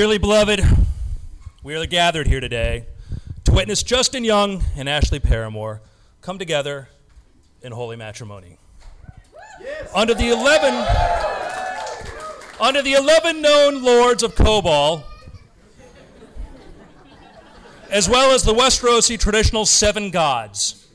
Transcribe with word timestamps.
Dearly 0.00 0.16
beloved, 0.16 0.62
we 1.62 1.74
are 1.74 1.84
gathered 1.84 2.26
here 2.26 2.40
today 2.40 2.86
to 3.44 3.52
witness 3.52 3.82
Justin 3.82 4.24
Young 4.24 4.64
and 4.74 4.88
Ashley 4.88 5.20
Paramore 5.20 5.82
come 6.22 6.38
together 6.38 6.88
in 7.60 7.72
holy 7.72 7.96
matrimony. 7.96 8.56
Yes. 9.60 9.90
Under 9.94 10.14
the 10.14 10.30
11 10.30 10.72
under 12.58 12.80
the 12.80 12.94
11 12.94 13.42
known 13.42 13.82
lords 13.82 14.22
of 14.22 14.34
Kobol, 14.34 15.02
as 17.90 18.08
well 18.08 18.34
as 18.34 18.42
the 18.42 18.54
Westerosi 18.54 19.20
traditional 19.20 19.66
seven 19.66 20.10
gods. 20.10 20.88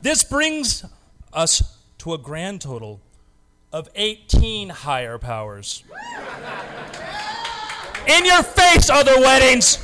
This 0.00 0.24
brings 0.24 0.86
us 1.34 1.76
to 1.98 2.14
a 2.14 2.18
grand 2.18 2.62
total 2.62 3.02
of 3.70 3.90
18 3.94 4.70
higher 4.70 5.18
powers. 5.18 5.84
In 8.06 8.24
your 8.24 8.42
face, 8.42 8.90
other 8.90 9.18
weddings! 9.20 9.76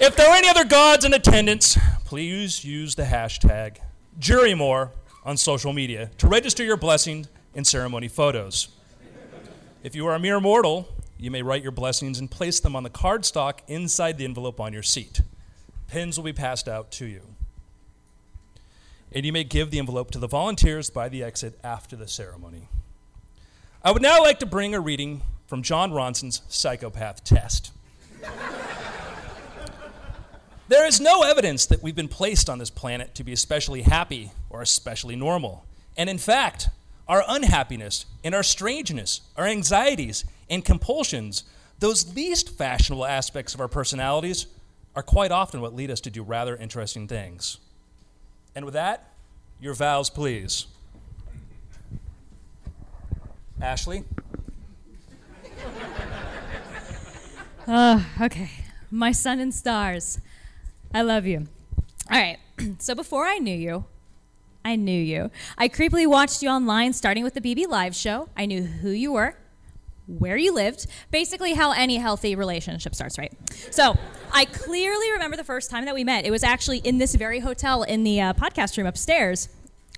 If 0.00 0.14
there 0.14 0.28
are 0.28 0.36
any 0.36 0.48
other 0.48 0.64
gods 0.64 1.04
in 1.04 1.14
attendance, 1.14 1.78
please 2.04 2.64
use 2.64 2.94
the 2.94 3.04
hashtag 3.04 3.78
JuryMore 4.20 4.90
on 5.24 5.36
social 5.36 5.72
media 5.72 6.10
to 6.18 6.28
register 6.28 6.62
your 6.62 6.76
blessing 6.76 7.26
in 7.54 7.64
ceremony 7.64 8.08
photos. 8.08 8.68
If 9.82 9.94
you 9.94 10.06
are 10.06 10.14
a 10.14 10.18
mere 10.18 10.38
mortal, 10.38 10.88
you 11.18 11.30
may 11.30 11.42
write 11.42 11.62
your 11.62 11.72
blessings 11.72 12.18
and 12.18 12.30
place 12.30 12.60
them 12.60 12.76
on 12.76 12.82
the 12.82 12.90
cardstock 12.90 13.60
inside 13.66 14.18
the 14.18 14.24
envelope 14.24 14.60
on 14.60 14.72
your 14.72 14.82
seat. 14.82 15.22
Pins 15.88 16.18
will 16.18 16.24
be 16.24 16.32
passed 16.32 16.68
out 16.68 16.90
to 16.92 17.06
you. 17.06 17.22
And 19.12 19.24
you 19.24 19.32
may 19.32 19.44
give 19.44 19.70
the 19.70 19.78
envelope 19.78 20.10
to 20.10 20.18
the 20.18 20.28
volunteers 20.28 20.90
by 20.90 21.08
the 21.08 21.22
exit 21.24 21.58
after 21.64 21.96
the 21.96 22.06
ceremony. 22.06 22.68
I 23.82 23.92
would 23.92 24.02
now 24.02 24.22
like 24.22 24.38
to 24.40 24.46
bring 24.46 24.74
a 24.74 24.80
reading 24.80 25.22
from 25.48 25.62
Jon 25.62 25.90
Ronson's 25.90 26.42
psychopath 26.48 27.24
test. 27.24 27.72
there 30.68 30.86
is 30.86 31.00
no 31.00 31.22
evidence 31.22 31.64
that 31.66 31.82
we've 31.82 31.96
been 31.96 32.06
placed 32.06 32.50
on 32.50 32.58
this 32.58 32.70
planet 32.70 33.14
to 33.14 33.24
be 33.24 33.32
especially 33.32 33.82
happy 33.82 34.30
or 34.50 34.60
especially 34.60 35.16
normal. 35.16 35.64
And 35.96 36.10
in 36.10 36.18
fact, 36.18 36.68
our 37.08 37.24
unhappiness 37.26 38.04
and 38.22 38.34
our 38.34 38.42
strangeness, 38.42 39.22
our 39.36 39.46
anxieties 39.46 40.26
and 40.50 40.62
compulsions, 40.62 41.44
those 41.78 42.14
least 42.14 42.50
fashionable 42.50 43.06
aspects 43.06 43.54
of 43.54 43.60
our 43.60 43.68
personalities, 43.68 44.46
are 44.94 45.02
quite 45.02 45.32
often 45.32 45.62
what 45.62 45.74
lead 45.74 45.90
us 45.90 46.00
to 46.02 46.10
do 46.10 46.22
rather 46.22 46.56
interesting 46.56 47.08
things. 47.08 47.56
And 48.54 48.66
with 48.66 48.74
that, 48.74 49.12
your 49.60 49.72
vows, 49.72 50.10
please. 50.10 50.66
Ashley? 53.62 54.04
Oh, 57.70 58.06
okay. 58.22 58.50
My 58.90 59.12
sun 59.12 59.40
and 59.40 59.52
stars. 59.52 60.18
I 60.94 61.02
love 61.02 61.26
you. 61.26 61.48
All 62.10 62.18
right. 62.18 62.38
so 62.78 62.94
before 62.94 63.26
I 63.26 63.36
knew 63.36 63.54
you, 63.54 63.84
I 64.64 64.74
knew 64.74 65.00
you. 65.00 65.30
I 65.58 65.68
creepily 65.68 66.06
watched 66.06 66.42
you 66.42 66.48
online, 66.48 66.94
starting 66.94 67.24
with 67.24 67.34
the 67.34 67.42
BB 67.42 67.68
Live 67.68 67.94
show. 67.94 68.30
I 68.34 68.46
knew 68.46 68.62
who 68.62 68.88
you 68.88 69.12
were, 69.12 69.36
where 70.06 70.38
you 70.38 70.54
lived, 70.54 70.86
basically 71.10 71.52
how 71.52 71.72
any 71.72 71.96
healthy 71.96 72.34
relationship 72.34 72.94
starts, 72.94 73.18
right? 73.18 73.32
So 73.70 73.98
I 74.32 74.46
clearly 74.46 75.12
remember 75.12 75.36
the 75.36 75.44
first 75.44 75.70
time 75.70 75.84
that 75.84 75.94
we 75.94 76.04
met. 76.04 76.24
It 76.24 76.30
was 76.30 76.42
actually 76.42 76.78
in 76.78 76.96
this 76.96 77.14
very 77.14 77.40
hotel 77.40 77.82
in 77.82 78.02
the 78.02 78.18
uh, 78.18 78.32
podcast 78.32 78.78
room 78.78 78.86
upstairs. 78.86 79.50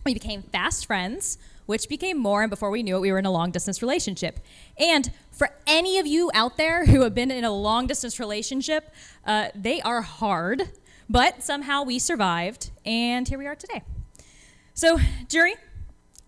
We 0.05 0.13
became 0.13 0.43
fast 0.43 0.87
friends 0.87 1.39
which 1.71 1.89
became 1.89 2.19
more, 2.19 2.43
and 2.43 2.51
before 2.51 2.69
we 2.69 2.83
knew 2.83 2.97
it, 2.97 2.99
we 2.99 3.13
were 3.13 3.19
in 3.21 3.27
a 3.27 3.31
long 3.31 3.53
distance 3.53 3.81
relationship. 3.81 4.41
And 4.77 5.09
for 5.41 5.49
any 5.67 5.97
of 5.97 6.07
you 6.07 6.31
out 6.35 6.59
there 6.59 6.85
who 6.85 7.01
have 7.01 7.15
been 7.15 7.31
in 7.31 7.45
a 7.45 7.51
long 7.51 7.87
distance 7.87 8.21
relationship, 8.21 8.93
uh, 9.25 9.49
they 9.55 9.81
are 9.81 10.03
hard, 10.03 10.69
but 11.09 11.43
somehow 11.43 11.83
we 11.83 11.99
survived, 11.99 12.71
and 12.85 13.27
here 13.27 13.39
we 13.39 13.47
are 13.47 13.55
today. 13.55 13.83
So, 14.75 14.99
jury, 15.29 15.55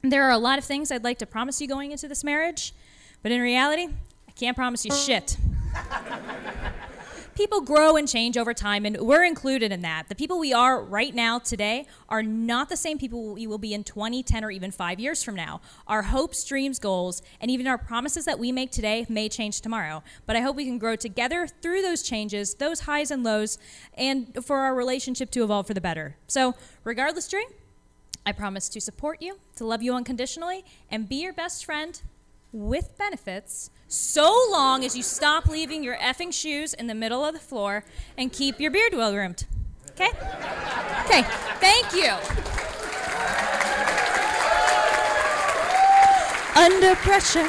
there 0.00 0.24
are 0.24 0.30
a 0.30 0.38
lot 0.38 0.58
of 0.58 0.64
things 0.64 0.90
I'd 0.90 1.04
like 1.04 1.18
to 1.18 1.26
promise 1.26 1.60
you 1.60 1.68
going 1.68 1.92
into 1.92 2.08
this 2.08 2.24
marriage, 2.24 2.72
but 3.22 3.30
in 3.32 3.42
reality, 3.42 3.88
I 4.26 4.32
can't 4.32 4.56
promise 4.56 4.82
you 4.86 4.94
shit 4.94 5.36
people 7.34 7.60
grow 7.60 7.96
and 7.96 8.08
change 8.08 8.36
over 8.36 8.54
time, 8.54 8.84
and 8.84 8.96
we're 9.00 9.24
included 9.24 9.72
in 9.72 9.82
that. 9.82 10.08
The 10.08 10.14
people 10.14 10.38
we 10.38 10.52
are 10.52 10.82
right 10.82 11.14
now 11.14 11.38
today 11.38 11.86
are 12.08 12.22
not 12.22 12.68
the 12.68 12.76
same 12.76 12.98
people 12.98 13.34
we 13.34 13.46
will 13.46 13.58
be 13.58 13.74
in 13.74 13.84
20, 13.84 14.22
10, 14.22 14.44
or 14.44 14.50
even 14.50 14.70
five 14.70 15.00
years 15.00 15.22
from 15.22 15.34
now. 15.34 15.60
Our 15.86 16.02
hopes, 16.02 16.44
dreams, 16.44 16.78
goals, 16.78 17.22
and 17.40 17.50
even 17.50 17.66
our 17.66 17.78
promises 17.78 18.24
that 18.24 18.38
we 18.38 18.52
make 18.52 18.70
today 18.70 19.06
may 19.08 19.28
change 19.28 19.60
tomorrow. 19.60 20.02
But 20.26 20.36
I 20.36 20.40
hope 20.40 20.56
we 20.56 20.64
can 20.64 20.78
grow 20.78 20.96
together 20.96 21.46
through 21.46 21.82
those 21.82 22.02
changes, 22.02 22.54
those 22.54 22.80
highs 22.80 23.10
and 23.10 23.24
lows, 23.24 23.58
and 23.94 24.44
for 24.44 24.58
our 24.58 24.74
relationship 24.74 25.30
to 25.32 25.44
evolve 25.44 25.66
for 25.66 25.74
the 25.74 25.80
better. 25.80 26.16
So, 26.26 26.54
regardless, 26.84 27.28
dream, 27.28 27.48
I 28.24 28.32
promise 28.32 28.68
to 28.70 28.80
support 28.80 29.20
you, 29.20 29.38
to 29.56 29.64
love 29.64 29.82
you 29.82 29.94
unconditionally, 29.94 30.64
and 30.90 31.08
be 31.08 31.16
your 31.16 31.32
best 31.32 31.64
friend 31.64 32.00
with 32.52 32.96
benefits 32.98 33.70
so 33.88 34.32
long 34.50 34.84
as 34.84 34.96
you 34.96 35.02
stop 35.02 35.46
leaving 35.46 35.82
your 35.82 35.96
effing 35.96 36.32
shoes 36.32 36.74
in 36.74 36.86
the 36.86 36.94
middle 36.94 37.24
of 37.24 37.34
the 37.34 37.40
floor 37.40 37.84
and 38.16 38.32
keep 38.32 38.60
your 38.60 38.70
beard 38.70 38.94
well 38.94 39.12
groomed. 39.12 39.46
Okay? 39.90 40.10
Okay, 41.04 41.22
thank 41.60 41.92
you. 41.92 42.12
Under 46.54 46.94
pressure. 46.96 47.48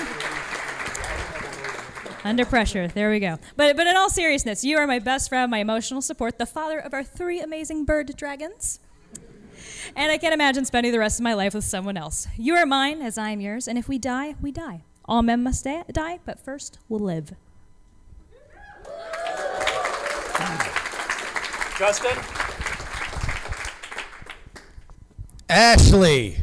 Under 2.24 2.46
pressure. 2.46 2.88
There 2.88 3.10
we 3.10 3.20
go. 3.20 3.38
But 3.58 3.76
but 3.76 3.86
in 3.86 3.98
all 3.98 4.10
seriousness, 4.10 4.64
you 4.64 4.78
are 4.78 4.88
my 4.88 5.00
best 5.00 5.28
friend, 5.28 5.52
my 5.52 5.60
emotional 5.60 6.02
support, 6.02 6.38
the 6.38 6.46
father 6.46 6.80
of 6.80 6.94
our 6.94 7.04
three 7.04 7.42
amazing 7.42 7.84
bird 7.84 8.16
dragons. 8.16 8.80
And 9.96 10.12
I 10.12 10.18
can't 10.18 10.34
imagine 10.34 10.64
spending 10.64 10.94
the 10.94 11.00
rest 11.00 11.20
of 11.20 11.24
my 11.24 11.34
life 11.34 11.54
with 11.54 11.66
someone 11.66 11.98
else. 11.98 12.28
You 12.38 12.56
are 12.56 12.66
mine 12.66 13.02
as 13.02 13.18
I 13.18 13.32
am 13.32 13.42
yours, 13.42 13.68
and 13.68 13.78
if 13.78 13.90
we 13.90 13.98
die, 13.98 14.36
we 14.42 14.52
die. 14.52 14.84
All 15.06 15.22
men 15.22 15.44
must 15.44 15.66
die, 15.66 16.20
but 16.26 16.40
first 16.40 16.80
we'll 16.88 17.00
live. 17.00 17.34
Justin? 21.78 22.18
Ashley. 25.50 26.38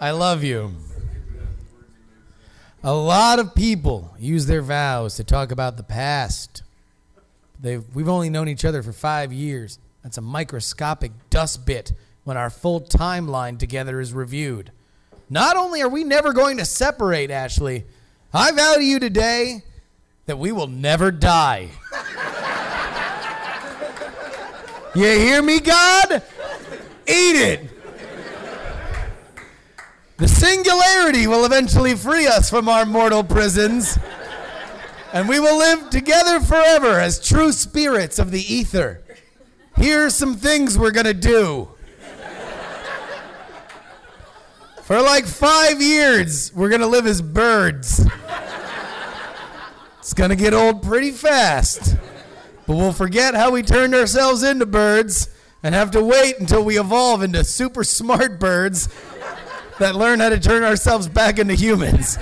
I 0.00 0.10
love 0.10 0.42
you. 0.42 0.72
A 2.82 2.94
lot 2.94 3.38
of 3.38 3.54
people 3.54 4.14
use 4.18 4.46
their 4.46 4.60
vows 4.62 5.16
to 5.16 5.24
talk 5.24 5.50
about 5.50 5.76
the 5.76 5.82
past. 5.82 6.62
They've, 7.58 7.82
we've 7.94 8.08
only 8.08 8.28
known 8.28 8.48
each 8.48 8.64
other 8.64 8.82
for 8.82 8.92
five 8.92 9.32
years. 9.32 9.78
That's 10.02 10.18
a 10.18 10.22
microscopic 10.22 11.12
dust 11.30 11.64
bit 11.64 11.92
when 12.24 12.36
our 12.36 12.50
full 12.50 12.80
timeline 12.80 13.58
together 13.58 14.00
is 14.00 14.12
reviewed. 14.12 14.72
Not 15.30 15.56
only 15.56 15.82
are 15.82 15.88
we 15.88 16.04
never 16.04 16.32
going 16.32 16.56
to 16.56 16.64
separate, 16.64 17.30
Ashley, 17.30 17.84
I 18.32 18.50
vow 18.52 18.74
to 18.74 18.84
you 18.84 18.98
today 18.98 19.62
that 20.26 20.38
we 20.38 20.52
will 20.52 20.66
never 20.66 21.10
die. 21.10 21.70
you 24.94 25.04
hear 25.04 25.42
me, 25.42 25.60
God? 25.60 26.22
Eat 27.06 27.36
it. 27.36 27.70
The 30.16 30.28
singularity 30.28 31.26
will 31.26 31.44
eventually 31.44 31.94
free 31.94 32.26
us 32.26 32.48
from 32.48 32.68
our 32.68 32.86
mortal 32.86 33.24
prisons, 33.24 33.98
and 35.12 35.28
we 35.28 35.40
will 35.40 35.58
live 35.58 35.90
together 35.90 36.40
forever 36.40 37.00
as 37.00 37.20
true 37.20 37.52
spirits 37.52 38.18
of 38.18 38.30
the 38.30 38.40
ether. 38.40 39.02
Here 39.76 40.06
are 40.06 40.10
some 40.10 40.36
things 40.36 40.78
we're 40.78 40.92
going 40.92 41.06
to 41.06 41.14
do. 41.14 41.73
For 44.84 45.00
like 45.00 45.24
five 45.24 45.80
years, 45.80 46.52
we're 46.52 46.68
going 46.68 46.82
to 46.82 46.86
live 46.86 47.06
as 47.06 47.22
birds. 47.22 48.04
It's 49.98 50.12
going 50.12 50.28
to 50.28 50.36
get 50.36 50.52
old 50.52 50.82
pretty 50.82 51.10
fast. 51.10 51.96
But 52.66 52.76
we'll 52.76 52.92
forget 52.92 53.34
how 53.34 53.50
we 53.50 53.62
turned 53.62 53.94
ourselves 53.94 54.42
into 54.42 54.66
birds 54.66 55.30
and 55.62 55.74
have 55.74 55.90
to 55.92 56.04
wait 56.04 56.38
until 56.38 56.62
we 56.62 56.78
evolve 56.78 57.22
into 57.22 57.44
super 57.44 57.82
smart 57.82 58.38
birds 58.38 58.90
that 59.78 59.94
learn 59.94 60.20
how 60.20 60.28
to 60.28 60.38
turn 60.38 60.62
ourselves 60.62 61.08
back 61.08 61.38
into 61.38 61.54
humans. 61.54 62.18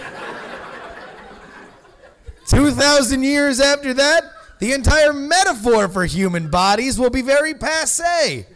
2,000 2.47 3.25
years 3.25 3.59
after 3.59 3.93
that, 3.93 4.23
the 4.61 4.73
entire 4.73 5.13
metaphor 5.13 5.89
for 5.89 6.05
human 6.05 6.49
bodies 6.49 6.97
will 6.97 7.11
be 7.11 7.23
very 7.23 7.55
passe. 7.55 8.47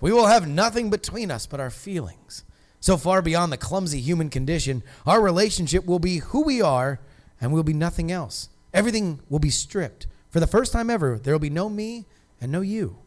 We 0.00 0.10
will 0.10 0.28
have 0.28 0.48
nothing 0.48 0.88
between 0.88 1.30
us 1.30 1.44
but 1.44 1.60
our 1.60 1.68
feelings 1.68 2.44
so 2.82 2.96
far 2.96 3.22
beyond 3.22 3.52
the 3.52 3.56
clumsy 3.56 4.00
human 4.00 4.28
condition, 4.28 4.82
our 5.06 5.20
relationship 5.20 5.86
will 5.86 6.00
be 6.00 6.18
who 6.18 6.42
we 6.42 6.60
are 6.60 6.98
and 7.40 7.52
we'll 7.52 7.62
be 7.62 7.72
nothing 7.72 8.10
else. 8.10 8.48
Everything 8.74 9.20
will 9.28 9.38
be 9.38 9.50
stripped. 9.50 10.08
For 10.30 10.40
the 10.40 10.48
first 10.48 10.72
time 10.72 10.90
ever, 10.90 11.16
there 11.16 11.32
will 11.32 11.38
be 11.38 11.48
no 11.48 11.68
me 11.68 12.06
and 12.40 12.50
no 12.50 12.60
you, 12.60 12.98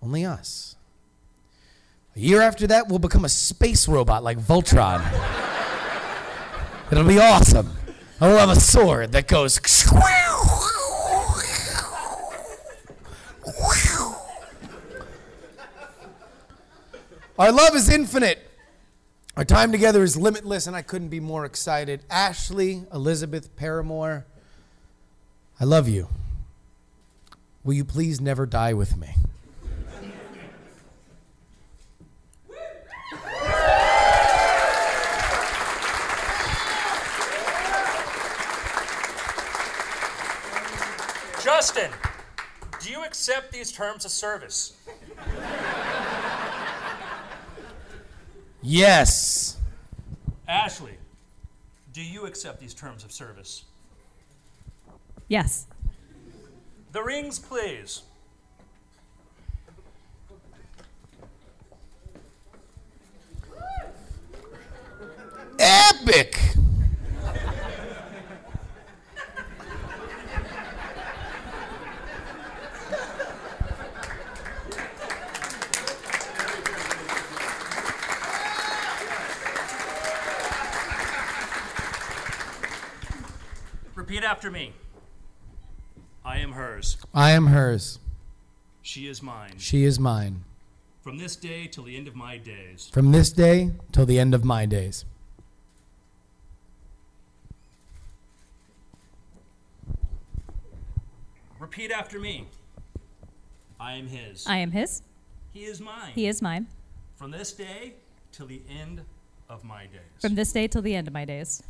only 0.00 0.24
us. 0.24 0.76
A 2.16 2.20
year 2.20 2.40
after 2.40 2.66
that, 2.68 2.88
we'll 2.88 2.98
become 2.98 3.26
a 3.26 3.28
space 3.28 3.86
robot 3.86 4.24
like 4.24 4.38
Voltron. 4.38 5.04
It'll 6.90 7.04
be 7.04 7.18
awesome. 7.18 7.70
I 8.18 8.28
will 8.28 8.38
have 8.38 8.48
a 8.48 8.58
sword 8.58 9.12
that 9.12 9.28
goes. 9.28 9.60
Our 17.38 17.52
love 17.52 17.74
is 17.74 17.90
infinite. 17.90 18.55
Our 19.36 19.44
time 19.44 19.70
together 19.70 20.02
is 20.02 20.16
limitless, 20.16 20.66
and 20.66 20.74
I 20.74 20.80
couldn't 20.80 21.10
be 21.10 21.20
more 21.20 21.44
excited. 21.44 22.00
Ashley 22.08 22.84
Elizabeth 22.90 23.54
Paramore, 23.54 24.24
I 25.60 25.64
love 25.64 25.90
you. 25.90 26.08
Will 27.62 27.74
you 27.74 27.84
please 27.84 28.18
never 28.18 28.46
die 28.46 28.72
with 28.72 28.96
me? 28.96 29.14
Justin, 41.44 41.90
do 42.80 42.90
you 42.90 43.04
accept 43.04 43.52
these 43.52 43.70
terms 43.70 44.06
of 44.06 44.10
service? 44.10 44.78
Yes. 48.68 49.58
Ashley, 50.48 50.94
do 51.92 52.02
you 52.02 52.26
accept 52.26 52.58
these 52.58 52.74
terms 52.74 53.04
of 53.04 53.12
service? 53.12 53.64
Yes. 55.28 55.68
The 56.90 57.00
rings, 57.00 57.38
please. 57.38 58.02
Epic. 65.60 66.36
Repeat 83.94 84.22
after 84.36 84.50
me. 84.50 84.70
I 86.22 86.40
am 86.40 86.52
hers. 86.52 86.98
I 87.14 87.30
am 87.30 87.46
hers. 87.46 87.98
She 88.82 89.08
is 89.08 89.22
mine. 89.22 89.54
She 89.56 89.84
is 89.84 89.98
mine. 89.98 90.44
From 91.00 91.16
this 91.16 91.36
day 91.36 91.68
till 91.68 91.84
the 91.84 91.96
end 91.96 92.06
of 92.06 92.14
my 92.14 92.36
days. 92.36 92.90
From 92.92 93.12
this 93.12 93.30
day 93.30 93.70
till 93.92 94.04
the 94.04 94.18
end 94.18 94.34
of 94.34 94.44
my 94.44 94.66
days. 94.66 95.06
Repeat 101.58 101.90
after 101.90 102.20
me. 102.20 102.46
I 103.80 103.94
am 103.94 104.06
his. 104.06 104.46
I 104.46 104.58
am 104.58 104.70
his. 104.70 105.00
he 105.54 105.60
is 105.64 105.80
mine. 105.80 106.12
He 106.14 106.26
is 106.26 106.42
mine. 106.42 106.66
From 107.14 107.30
this 107.30 107.54
day 107.54 107.94
till 108.32 108.46
the 108.46 108.60
end 108.68 109.00
of 109.48 109.64
my 109.64 109.84
days. 109.84 110.20
From 110.20 110.34
this 110.34 110.52
day 110.52 110.68
till 110.68 110.82
the 110.82 110.94
end 110.94 111.08
of 111.08 111.14
my 111.14 111.24
days. 111.24 111.62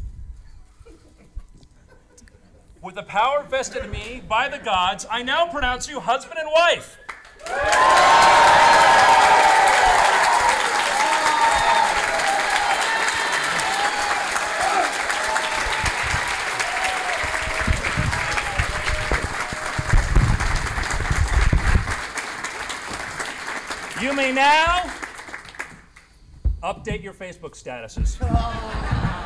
With 2.86 2.94
the 2.94 3.02
power 3.02 3.42
vested 3.42 3.84
in 3.84 3.90
me 3.90 4.22
by 4.28 4.48
the 4.48 4.58
gods, 4.58 5.06
I 5.10 5.20
now 5.24 5.48
pronounce 5.48 5.88
you 5.88 5.98
husband 5.98 6.38
and 6.38 6.48
wife. 6.48 6.98
You 24.00 24.12
may 24.14 24.30
now 24.30 24.88
update 26.62 27.02
your 27.02 27.14
Facebook 27.14 27.60
statuses. 27.60 29.24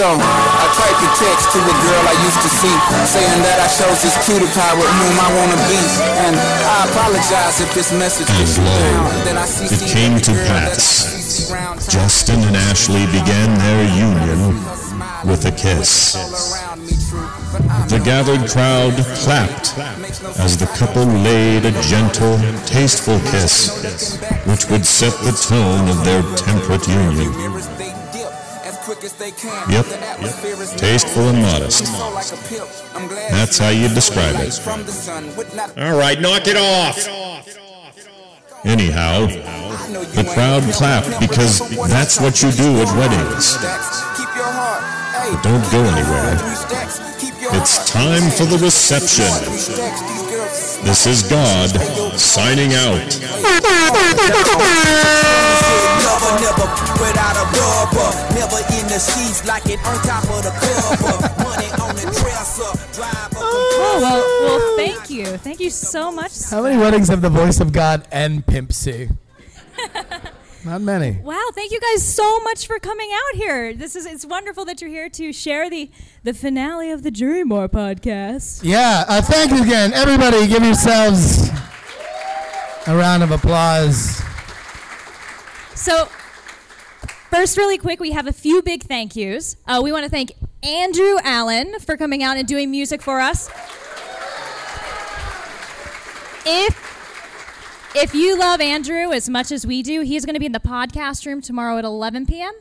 So, 0.00 0.16
I 0.16 0.66
typed 0.80 1.04
a 1.04 1.10
text 1.12 1.52
to 1.52 1.58
a 1.60 1.76
girl 1.84 2.04
I 2.08 2.16
used 2.24 2.40
to 2.40 2.48
see, 2.48 2.72
saying 3.04 3.42
that 3.44 3.60
I 3.60 3.68
chose 3.68 4.00
this 4.00 4.16
cutie 4.24 4.48
pie 4.56 4.72
with 4.72 4.88
whom 4.88 5.16
I 5.20 5.28
wanna 5.36 5.60
be. 5.68 5.76
And 6.24 6.40
I 6.40 6.88
apologize 6.88 7.60
if 7.60 7.68
this 7.76 7.92
message 7.92 8.24
you 8.32 8.64
lo, 8.64 8.72
down. 8.80 9.24
Then 9.28 9.36
I 9.36 9.44
see 9.44 9.68
it 9.68 9.84
came 9.92 10.16
to 10.24 10.32
pass. 10.48 11.52
Justin 11.92 12.40
and 12.48 12.56
Ashley 12.56 13.04
began 13.12 13.52
their 13.60 13.84
union 13.92 14.56
with 15.28 15.44
a 15.44 15.52
kiss. 15.52 16.16
The 17.92 18.00
gathered 18.00 18.48
crowd 18.48 18.96
clapped 19.20 19.76
as 20.40 20.56
the 20.56 20.68
couple 20.80 21.04
laid 21.04 21.66
a 21.66 21.76
gentle, 21.82 22.40
tasteful 22.64 23.20
kiss, 23.28 23.68
which 24.48 24.64
would 24.70 24.86
set 24.86 25.12
the 25.20 25.36
tone 25.36 25.92
of 25.92 26.02
their 26.08 26.24
temperate 26.40 26.88
union. 26.88 27.79
Yep, 29.70 29.86
tasteful 30.78 31.28
and 31.28 31.40
modest. 31.42 31.84
That's 33.30 33.58
how 33.58 33.68
you 33.68 33.88
describe 33.88 34.36
it. 34.40 34.60
All 35.78 35.96
right, 35.96 36.20
knock 36.20 36.46
it 36.46 36.56
off. 36.56 37.08
Anyhow, 38.64 39.26
the 39.26 40.30
crowd 40.34 40.62
clapped 40.74 41.20
because 41.20 41.60
that's 41.88 42.20
what 42.20 42.42
you 42.42 42.50
do 42.52 42.82
at 42.82 42.90
weddings. 42.96 43.56
Don't 45.42 45.64
go 45.70 45.80
anywhere. 45.84 46.36
It's 47.52 47.90
time 47.90 48.30
for 48.30 48.44
the 48.44 48.58
reception. 48.62 49.24
This 50.84 51.06
is 51.06 51.22
God 51.22 51.70
signing 52.18 52.74
out. 52.74 53.59
Never, 55.00 56.30
never 56.44 56.66
without 57.00 57.36
a 57.36 57.44
rubber. 57.56 58.10
Never 58.34 58.60
in 58.76 58.84
the 58.88 58.98
sheets 59.00 59.46
like 59.46 59.66
it 59.66 59.78
on 59.86 59.96
top 60.02 60.24
of 60.24 60.42
the 60.42 60.50
cover. 60.60 61.16
Money 61.44 61.70
on 61.80 61.94
the 61.94 62.02
dresser. 62.20 62.70
Drive 62.94 63.14
up 63.14 63.30
Oh, 63.36 63.98
well, 64.02 64.20
well, 64.44 64.76
thank 64.76 65.10
you. 65.10 65.26
Thank 65.38 65.60
you 65.60 65.70
so 65.70 66.12
much. 66.12 66.32
How 66.50 66.62
many 66.62 66.76
weddings 66.78 67.08
have 67.08 67.22
the 67.22 67.30
voice 67.30 67.60
of 67.60 67.72
God 67.72 68.06
and 68.12 68.46
Pimp 68.46 68.72
C? 68.72 69.08
Not 70.64 70.82
many. 70.82 71.12
Wow, 71.22 71.40
thank 71.54 71.72
you 71.72 71.80
guys 71.80 72.06
so 72.06 72.38
much 72.40 72.66
for 72.66 72.78
coming 72.78 73.08
out 73.10 73.36
here. 73.38 73.72
This 73.72 73.96
is 73.96 74.04
it's 74.04 74.26
wonderful 74.26 74.66
that 74.66 74.82
you're 74.82 74.90
here 74.90 75.08
to 75.08 75.32
share 75.32 75.70
the 75.70 75.90
the 76.22 76.34
finale 76.34 76.90
of 76.90 77.02
the 77.02 77.10
Jury 77.10 77.44
More 77.44 77.66
podcast. 77.68 78.60
Yeah, 78.62 79.04
uh, 79.08 79.22
thank 79.22 79.52
you 79.52 79.62
again. 79.62 79.94
Everybody, 79.94 80.46
give 80.46 80.62
yourselves 80.62 81.48
a 82.90 82.96
round 82.96 83.22
of 83.22 83.30
applause. 83.30 84.20
So, 85.74 86.06
first, 87.30 87.56
really 87.56 87.78
quick, 87.78 88.00
we 88.00 88.10
have 88.10 88.26
a 88.26 88.32
few 88.32 88.62
big 88.62 88.82
thank 88.82 89.14
yous. 89.14 89.56
Uh, 89.66 89.80
we 89.82 89.92
want 89.92 90.04
to 90.04 90.10
thank 90.10 90.32
Andrew 90.62 91.16
Allen 91.22 91.78
for 91.80 91.96
coming 91.96 92.22
out 92.22 92.36
and 92.36 92.46
doing 92.48 92.70
music 92.70 93.00
for 93.00 93.20
us. 93.20 93.48
If 96.46 96.88
if 97.94 98.14
you 98.14 98.38
love 98.38 98.60
Andrew 98.60 99.12
as 99.12 99.28
much 99.28 99.50
as 99.52 99.66
we 99.66 99.82
do, 99.82 100.00
he's 100.02 100.24
going 100.24 100.34
to 100.34 100.40
be 100.40 100.46
in 100.46 100.52
the 100.52 100.60
podcast 100.60 101.26
room 101.26 101.40
tomorrow 101.40 101.76
at 101.78 101.84
11 101.84 102.26
p.m. 102.26 102.52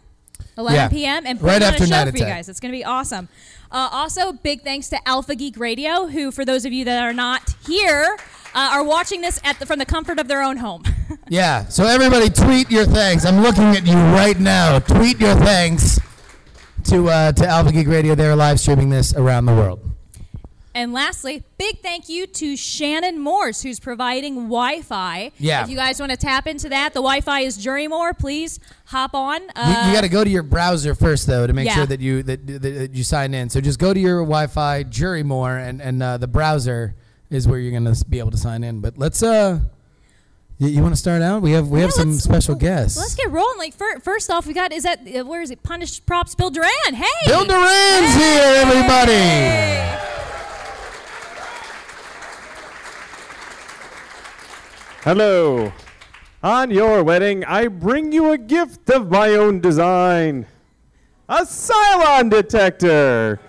11 0.58 0.76
Yeah. 0.76 0.88
p.m. 0.90 1.26
and 1.28 1.42
Right 1.42 1.62
after 1.62 1.84
a 1.84 1.88
show 1.88 2.12
for 2.12 2.18
you 2.18 2.24
guys. 2.26 2.50
It's 2.50 2.60
going 2.60 2.72
to 2.72 2.78
be 2.78 2.84
awesome. 2.84 3.30
Uh, 3.72 3.88
also, 3.92 4.34
big 4.34 4.62
thanks 4.64 4.90
to 4.90 5.08
Alpha 5.08 5.36
Geek 5.36 5.58
Radio, 5.58 6.08
who, 6.08 6.32
for 6.32 6.44
those 6.44 6.66
of 6.66 6.74
you 6.74 6.84
that 6.86 7.04
are 7.04 7.14
not 7.14 7.54
here, 7.68 8.18
uh, 8.54 8.70
are 8.74 8.84
watching 8.84 9.22
this 9.22 9.40
at 9.44 9.60
the, 9.60 9.66
from 9.66 9.80
the 9.80 9.86
comfort 9.86 10.20
of 10.20 10.28
their 10.28 10.42
own 10.44 10.58
home. 10.58 10.84
Yeah. 11.32 11.68
So 11.68 11.84
everybody, 11.86 12.30
tweet 12.32 12.72
your 12.72 12.86
thanks. 12.86 13.24
I'm 13.24 13.42
looking 13.42 13.76
at 13.76 13.86
you 13.86 13.94
right 13.94 14.40
now. 14.40 14.80
Tweet 14.80 15.20
your 15.20 15.36
thanks 15.36 16.00
to 16.86 17.08
uh, 17.10 17.32
to 17.34 17.48
Alpha 17.48 17.72
Geek 17.72 17.88
Radio. 17.88 18.16
They're 18.16 18.36
live 18.36 18.60
streaming 18.60 18.90
this 18.90 19.14
around 19.14 19.46
the 19.46 19.54
world. 19.54 19.80
And 20.74 20.92
lastly, 20.94 21.44
big 21.60 21.80
thank 21.82 22.10
you 22.10 22.26
to 22.26 22.56
Shannon 22.56 23.20
Morse, 23.20 23.62
who's 23.62 23.80
providing 23.80 24.36
Wi 24.50 24.82
Fi. 24.82 25.32
Yeah. 25.38 25.64
If 25.64 25.70
you 25.70 25.76
guys 25.76 26.00
want 26.00 26.12
to 26.12 26.18
tap 26.18 26.48
into 26.48 26.70
that, 26.70 26.94
the 26.94 27.00
Wi 27.02 27.22
Fi 27.22 27.42
is 27.42 27.58
Jurymore. 27.64 28.18
Please 28.18 28.60
hop 28.86 29.14
on. 29.14 29.42
You, 29.42 29.48
Uh, 29.56 29.86
you 29.88 29.94
got 29.94 30.02
to 30.02 30.10
go 30.10 30.24
to 30.24 30.30
your 30.30 30.44
browser 30.44 30.96
first, 30.96 31.28
though, 31.28 31.46
to 31.46 31.54
make 31.54 31.68
Yeah. 31.68 31.76
sure 31.76 31.86
that 31.86 32.00
you 32.00 32.24
that, 32.24 32.46
that, 32.48 32.62
that 32.62 32.96
you 32.96 33.04
sign 33.04 33.34
in. 33.36 33.50
So 33.50 33.62
just 33.62 33.78
go 33.78 33.94
to 33.94 34.00
your 34.00 34.22
Wi-Fi, 34.22 34.86
Jurymore, 34.86 35.60
and 35.68 35.80
and 35.82 36.02
uh, 36.02 36.18
the 36.18 36.28
browser 36.28 36.96
is 37.30 37.48
where 37.48 37.60
you're 37.60 37.72
gonna 37.72 37.96
be 38.08 38.20
able 38.20 38.32
to 38.32 38.38
sign 38.38 38.64
in. 38.64 38.80
But 38.80 38.98
let's 38.98 39.22
uh, 39.24 39.60
you, 40.58 40.68
you 40.68 40.82
want 40.82 40.94
to 40.94 41.00
start 41.00 41.22
out? 41.22 41.42
We 41.42 41.52
have 41.52 41.70
we 41.70 41.82
have 41.82 41.92
some 41.92 42.12
let's- 42.12 42.24
special 42.24 42.56
guests. 42.56 42.98
Let's 42.98 43.16
get 43.16 43.32
rolling. 43.32 43.58
Like 43.58 43.74
fir- 43.74 44.00
first 44.00 44.30
off, 44.30 44.46
we 44.46 44.54
got 44.54 44.74
is 44.74 44.84
that 44.84 45.00
uh, 45.08 45.26
where 45.26 45.42
is 45.42 45.52
it? 45.52 45.64
Punish 45.64 46.06
props, 46.06 46.36
Bill 46.36 46.50
Doran. 46.50 46.70
Hey, 46.94 47.06
Bill 47.26 47.46
Doran's 47.46 48.16
here, 48.16 48.66
everybody. 48.66 49.98
Hello. 55.04 55.72
On 56.42 56.72
your 56.72 57.04
wedding, 57.04 57.44
I 57.46 57.68
bring 57.68 58.12
you 58.12 58.32
a 58.32 58.38
gift 58.38 58.90
of 58.90 59.10
my 59.10 59.30
own 59.32 59.60
design 59.60 60.46
a 61.30 61.44
Cylon 61.44 62.30
detector. 62.30 63.40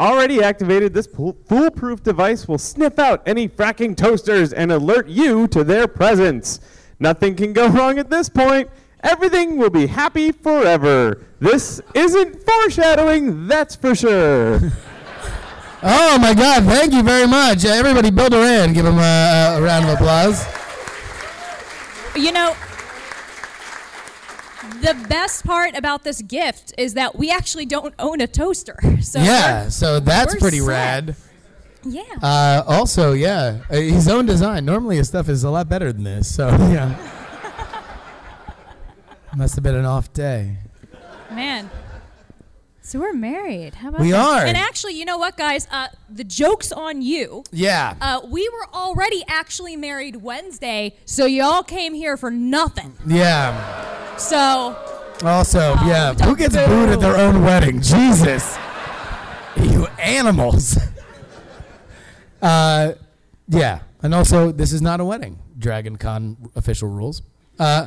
Already 0.00 0.42
activated, 0.42 0.94
this 0.94 1.06
foolproof 1.06 2.02
device 2.02 2.48
will 2.48 2.56
sniff 2.56 2.98
out 2.98 3.22
any 3.26 3.46
fracking 3.46 3.94
toasters 3.94 4.54
and 4.54 4.72
alert 4.72 5.08
you 5.08 5.46
to 5.48 5.62
their 5.62 5.86
presence. 5.86 6.58
Nothing 6.98 7.36
can 7.36 7.52
go 7.52 7.68
wrong 7.68 7.98
at 7.98 8.08
this 8.08 8.30
point. 8.30 8.70
Everything 9.02 9.58
will 9.58 9.68
be 9.68 9.86
happy 9.86 10.32
forever. 10.32 11.22
This 11.38 11.82
isn't 11.94 12.42
foreshadowing, 12.42 13.46
that's 13.46 13.76
for 13.76 13.94
sure. 13.94 14.60
Oh 15.82 16.18
my 16.18 16.34
God! 16.34 16.64
Thank 16.64 16.92
you 16.92 17.02
very 17.02 17.26
much, 17.26 17.64
uh, 17.64 17.70
everybody. 17.70 18.10
Bill 18.10 18.28
Doran, 18.28 18.74
give 18.74 18.84
him 18.84 18.98
a, 18.98 19.54
a 19.56 19.62
round 19.62 19.88
of 19.88 19.94
applause. 19.94 20.44
You 22.14 22.32
know, 22.32 22.54
the 24.80 25.06
best 25.08 25.44
part 25.44 25.76
about 25.76 26.04
this 26.04 26.22
gift 26.22 26.74
is 26.78 26.94
that 26.94 27.16
we 27.16 27.30
actually 27.30 27.66
don't 27.66 27.94
own 27.98 28.20
a 28.20 28.26
toaster. 28.26 28.78
So 29.00 29.18
yeah, 29.20 29.68
so 29.68 29.98
that's 29.98 30.36
pretty 30.36 30.58
set. 30.58 30.68
rad. 30.68 31.16
Yeah. 31.84 32.02
Uh, 32.22 32.62
also, 32.66 33.12
yeah, 33.12 33.60
uh, 33.70 33.74
his 33.76 34.08
own 34.08 34.26
design. 34.26 34.64
Normally, 34.64 34.96
his 34.96 35.08
stuff 35.08 35.28
is 35.28 35.42
a 35.42 35.50
lot 35.50 35.68
better 35.68 35.92
than 35.92 36.04
this. 36.04 36.32
So 36.32 36.48
yeah, 36.48 36.94
must 39.36 39.54
have 39.54 39.64
been 39.64 39.74
an 39.74 39.86
off 39.86 40.12
day. 40.12 40.58
Man. 41.30 41.70
So 42.90 42.98
we're 42.98 43.12
married. 43.12 43.76
How 43.76 43.90
about 43.90 44.00
We 44.00 44.10
that? 44.10 44.18
are. 44.20 44.44
And 44.44 44.56
actually, 44.56 44.94
you 44.98 45.04
know 45.04 45.16
what, 45.16 45.36
guys? 45.36 45.68
Uh, 45.70 45.86
the 46.12 46.24
joke's 46.24 46.72
on 46.72 47.02
you. 47.02 47.44
Yeah. 47.52 47.94
Uh, 48.00 48.20
we 48.26 48.48
were 48.48 48.66
already 48.74 49.22
actually 49.28 49.76
married 49.76 50.16
Wednesday, 50.16 50.96
so 51.04 51.24
y'all 51.24 51.62
came 51.62 51.94
here 51.94 52.16
for 52.16 52.32
nothing. 52.32 52.96
Yeah. 53.06 54.16
So 54.16 54.76
Also, 55.22 55.74
yeah. 55.86 56.14
Who 56.14 56.34
gets 56.34 56.56
boo. 56.56 56.66
booed 56.66 56.88
at 56.88 56.98
their 56.98 57.16
own 57.16 57.44
wedding? 57.44 57.80
Jesus. 57.80 58.58
You 59.56 59.86
animals. 60.00 60.76
uh, 62.42 62.94
yeah. 63.46 63.82
And 64.02 64.12
also, 64.12 64.50
this 64.50 64.72
is 64.72 64.82
not 64.82 64.98
a 64.98 65.04
wedding. 65.04 65.38
Dragon 65.56 65.94
Con 65.94 66.36
official 66.56 66.88
rules. 66.88 67.22
Uh, 67.56 67.86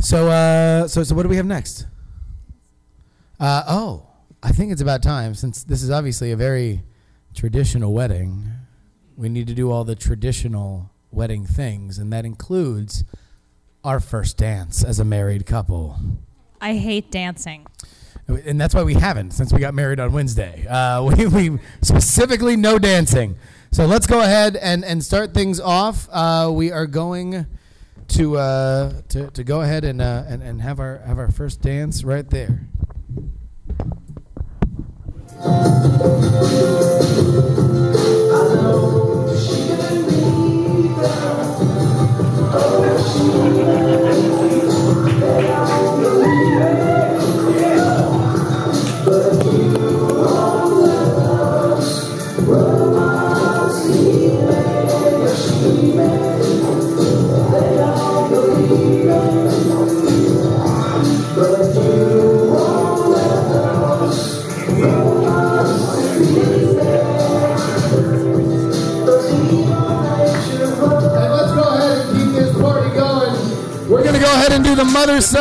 so, 0.00 0.28
uh, 0.28 0.86
so, 0.86 1.02
so, 1.02 1.16
what 1.16 1.24
do 1.24 1.28
we 1.28 1.34
have 1.36 1.46
next? 1.46 1.86
Uh, 3.40 3.62
oh, 3.66 4.06
I 4.42 4.52
think 4.52 4.70
it's 4.70 4.82
about 4.82 5.02
time 5.02 5.34
since 5.34 5.64
this 5.64 5.82
is 5.82 5.90
obviously 5.90 6.30
a 6.30 6.36
very 6.36 6.82
traditional 7.34 7.94
wedding. 7.94 8.44
We 9.16 9.30
need 9.30 9.46
to 9.46 9.54
do 9.54 9.70
all 9.70 9.84
the 9.84 9.96
traditional 9.96 10.90
wedding 11.10 11.46
things, 11.46 11.98
and 11.98 12.12
that 12.12 12.26
includes 12.26 13.04
our 13.82 13.98
first 13.98 14.36
dance 14.36 14.84
as 14.84 15.00
a 15.00 15.04
married 15.04 15.46
couple. 15.46 15.98
I 16.60 16.74
hate 16.74 17.10
dancing. 17.10 17.66
And 18.28 18.60
that's 18.60 18.74
why 18.74 18.82
we 18.82 18.94
haven't 18.94 19.32
since 19.32 19.52
we 19.52 19.58
got 19.58 19.74
married 19.74 19.98
on 19.98 20.12
Wednesday. 20.12 20.66
Uh, 20.68 21.02
we, 21.16 21.26
we 21.26 21.58
specifically 21.80 22.56
no 22.56 22.78
dancing. 22.78 23.36
So 23.72 23.86
let's 23.86 24.06
go 24.06 24.20
ahead 24.20 24.56
and, 24.56 24.84
and 24.84 25.02
start 25.02 25.32
things 25.32 25.58
off. 25.58 26.08
Uh, 26.12 26.50
we 26.52 26.70
are 26.70 26.86
going 26.86 27.46
to, 28.08 28.36
uh, 28.36 28.92
to, 29.08 29.30
to 29.30 29.44
go 29.44 29.62
ahead 29.62 29.84
and, 29.84 30.02
uh, 30.02 30.24
and, 30.28 30.42
and 30.42 30.60
have, 30.60 30.78
our, 30.78 30.98
have 30.98 31.18
our 31.18 31.30
first 31.30 31.62
dance 31.62 32.04
right 32.04 32.28
there. 32.28 32.60
Thank 35.42 36.94
you. 36.94 36.99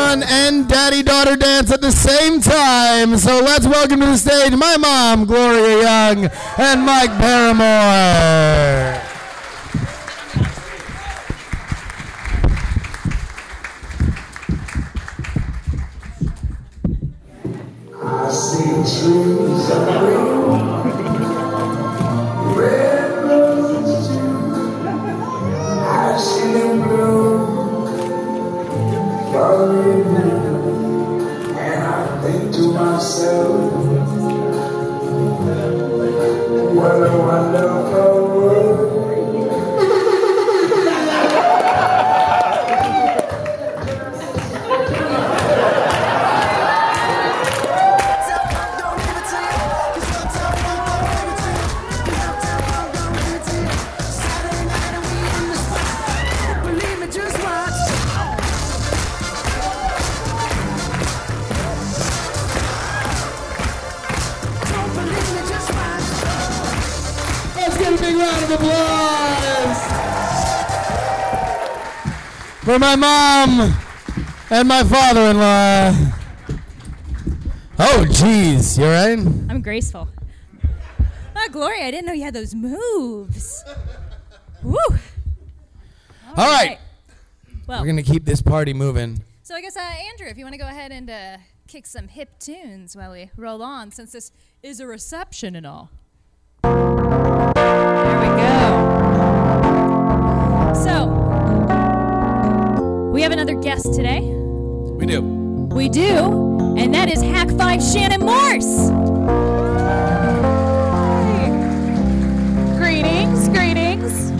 Son 0.09 0.23
and 0.23 0.67
daddy 0.67 1.03
daughter 1.03 1.35
dance 1.35 1.71
at 1.71 1.81
the 1.81 1.91
same 1.91 2.41
time. 2.41 3.17
So 3.17 3.41
let's 3.41 3.67
welcome 3.67 3.99
to 3.99 4.07
the 4.07 4.17
stage 4.17 4.55
my 4.55 4.77
mom, 4.77 5.25
Gloria 5.25 5.83
Young, 5.83 6.25
and 6.57 6.81
Mike 6.83 7.11
Paramore. 7.11 7.65
I 18.01 18.31
see 18.31 18.73
trees 18.89 19.58
big 68.49 68.59
applause 68.59 69.83
for 72.63 72.79
my 72.79 72.95
mom 72.95 73.73
and 74.49 74.67
my 74.67 74.83
father-in-law. 74.83 75.93
Oh, 77.81 78.05
jeez, 78.09 78.77
you 78.77 78.85
all 78.85 78.91
right? 78.91 79.19
I'm 79.49 79.61
graceful. 79.61 80.07
Oh, 81.35 81.47
Gloria, 81.51 81.85
I 81.85 81.91
didn't 81.91 82.07
know 82.07 82.13
you 82.13 82.23
had 82.23 82.33
those 82.33 82.53
moves. 82.55 83.63
Woo! 84.63 84.77
All 86.35 86.47
right, 86.47 86.79
Well, 87.67 87.81
we're 87.81 87.87
gonna 87.87 88.03
keep 88.03 88.25
this 88.25 88.41
party 88.41 88.73
moving. 88.73 89.23
so 89.43 89.55
I 89.55 89.61
guess, 89.61 89.77
uh, 89.77 89.79
Andrew, 89.79 90.27
if 90.27 90.37
you 90.37 90.43
want 90.43 90.53
to 90.53 90.59
go 90.59 90.67
ahead 90.67 90.91
and 90.91 91.09
uh, 91.09 91.37
kick 91.67 91.85
some 91.85 92.07
hip 92.07 92.39
tunes 92.39 92.95
while 92.95 93.11
we 93.11 93.29
roll 93.37 93.61
on, 93.61 93.91
since 93.91 94.11
this 94.11 94.31
is 94.63 94.79
a 94.79 94.87
reception 94.87 95.55
and 95.55 95.65
all. 95.65 95.89
Guest 103.69 103.93
today? 103.93 104.21
We 104.21 105.05
do. 105.05 105.21
We 105.21 105.89
do, 105.89 106.75
and 106.75 106.91
that 106.91 107.07
is 107.07 107.21
Hak5 107.21 107.93
Shannon 107.93 108.21
Morse. 108.21 108.89
Greetings, 112.79 113.47
greetings. 113.49 114.31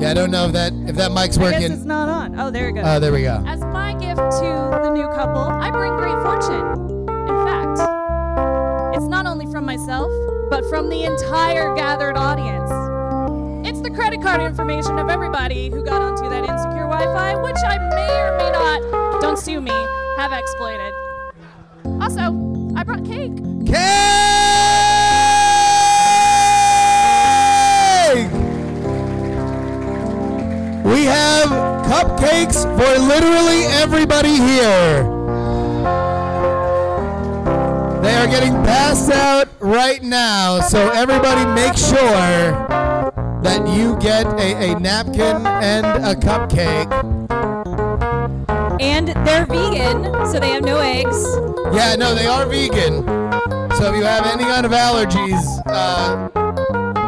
Yeah, 0.00 0.10
I 0.10 0.14
don't 0.14 0.30
know 0.30 0.46
if 0.46 0.52
that 0.52 0.72
if 0.86 0.96
that 0.96 1.12
mic's 1.12 1.36
I 1.36 1.50
guess 1.50 1.60
working. 1.60 1.72
it's 1.72 1.84
not 1.84 2.08
on. 2.08 2.40
Oh, 2.40 2.50
there 2.50 2.70
it 2.70 2.72
goes. 2.72 2.84
Oh, 2.86 2.98
there 2.98 3.12
we 3.12 3.20
go. 3.20 3.44
As 3.46 3.60
my 3.60 3.92
gift 3.92 4.16
to 4.16 4.80
the 4.84 4.90
new 4.94 5.08
couple, 5.08 5.42
I 5.42 5.70
bring 5.70 5.96
great 5.96 6.16
fortune. 6.22 6.66
In 7.28 7.46
fact, 7.46 8.96
it's 8.96 9.06
not 9.06 9.26
only 9.26 9.44
from 9.52 9.66
myself, 9.66 10.10
but 10.48 10.64
from 10.70 10.88
the 10.88 11.04
entire 11.04 11.74
gathered 11.76 12.16
audience. 12.16 12.70
Credit 13.96 14.20
card 14.20 14.42
information 14.42 14.98
of 14.98 15.08
everybody 15.08 15.70
who 15.70 15.82
got 15.82 16.02
onto 16.02 16.28
that 16.28 16.44
insecure 16.44 16.86
Wi 16.86 17.02
Fi, 17.02 17.34
which 17.42 17.56
I 17.66 17.78
may 17.78 18.20
or 18.20 18.36
may 18.36 18.50
not, 18.50 18.82
don't 19.22 19.38
sue 19.38 19.60
me, 19.62 19.72
have 20.18 20.32
exploited. 20.32 20.92
Also, 21.98 22.20
I 22.76 22.84
brought 22.84 23.04
cake. 23.06 23.34
Cake! 23.64 23.76
We 30.84 31.06
have 31.06 31.48
cupcakes 31.86 32.64
for 32.76 32.98
literally 33.00 33.64
everybody 33.64 34.36
here. 34.36 35.04
They 38.02 38.14
are 38.14 38.26
getting 38.26 38.52
passed 38.62 39.10
out 39.10 39.48
right 39.58 40.02
now, 40.02 40.60
so 40.60 40.90
everybody 40.90 41.46
make 41.58 41.78
sure 41.78 42.65
that 43.46 43.68
you 43.68 43.96
get 43.98 44.26
a, 44.40 44.72
a 44.72 44.80
napkin 44.80 45.46
and 45.46 45.86
a 45.86 46.16
cupcake. 46.16 46.90
And 48.80 49.08
they're 49.24 49.46
vegan, 49.46 50.02
so 50.26 50.40
they 50.40 50.50
have 50.50 50.64
no 50.64 50.78
eggs. 50.80 51.24
Yeah, 51.72 51.94
no, 51.94 52.12
they 52.12 52.26
are 52.26 52.44
vegan. 52.44 53.06
So 53.76 53.92
if 53.92 53.96
you 53.96 54.02
have 54.02 54.26
any 54.26 54.42
kind 54.42 54.66
of 54.66 54.72
allergies, 54.72 55.44
uh, 55.66 56.28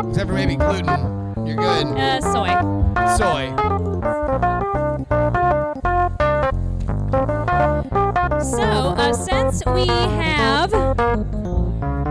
except 0.09 0.29
for 0.29 0.35
maybe 0.35 0.55
gluten, 0.55 1.45
you're 1.45 1.57
good. 1.57 1.87
Uh, 1.99 2.21
soy. 2.21 2.55
Soy. 3.17 3.53
So, 8.41 8.63
uh, 8.63 9.13
since 9.13 9.65
we 9.67 9.87
have 9.89 10.71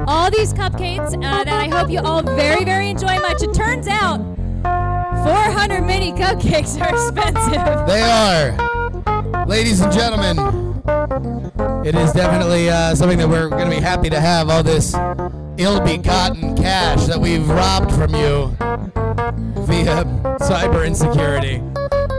all 0.07 0.31
these 0.31 0.53
cupcakes 0.53 1.13
uh, 1.13 1.43
that 1.43 1.49
I 1.49 1.67
hope 1.67 1.91
you 1.91 1.99
all 1.99 2.23
very, 2.23 2.63
very 2.63 2.89
enjoy 2.89 3.19
much, 3.19 3.43
it 3.43 3.53
turns 3.53 3.87
out 3.87 4.19
400 5.25 5.81
mini 5.81 6.13
cupcakes 6.13 6.79
are 6.81 6.89
expensive. 6.93 7.87
They 7.87 8.01
are. 8.01 9.45
Ladies 9.45 9.81
and 9.81 9.91
gentlemen, 9.91 10.37
it 11.85 11.95
is 11.95 12.13
definitely 12.13 12.69
uh, 12.69 12.95
something 12.95 13.17
that 13.17 13.27
we're 13.27 13.49
going 13.49 13.69
to 13.69 13.75
be 13.75 13.81
happy 13.81 14.09
to 14.09 14.19
have 14.19 14.49
all 14.49 14.63
this 14.63 14.93
ill-begotten 15.57 16.55
cash 16.55 17.05
that 17.05 17.19
we've 17.19 17.47
robbed 17.49 17.91
from 17.91 18.15
you 18.15 18.47
via 19.65 20.05
cyber 20.39 20.87
insecurity. 20.87 21.61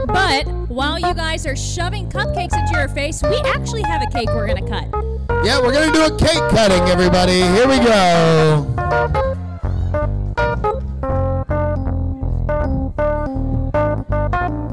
But 0.07 0.47
while 0.69 0.99
you 0.99 1.13
guys 1.15 1.47
are 1.47 1.55
shoving 1.55 2.09
cupcakes 2.09 2.57
into 2.57 2.77
your 2.77 2.87
face, 2.89 3.23
we 3.23 3.37
actually 3.45 3.81
have 3.83 4.03
a 4.03 4.07
cake 4.07 4.29
we're 4.29 4.47
going 4.47 4.63
to 4.63 4.69
cut. 4.69 5.18
Yeah, 5.41 5.61
we're 5.61 5.71
going 5.71 5.87
to 5.87 5.93
do 5.93 6.03
a 6.03 6.17
cake 6.17 6.49
cutting, 6.49 6.81
everybody. 6.89 7.39
Here 7.39 7.65
we 7.65 7.79
go. 7.79 8.65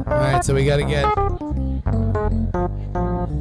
All 0.07 0.21
right, 0.21 0.45
so 0.45 0.55
we 0.55 0.65
got 0.65 0.79
to 0.79 0.85
get. 0.85 1.05